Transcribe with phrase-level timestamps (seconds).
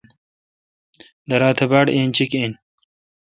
[1.29, 2.51] درا تہ باڑ اینچیک این۔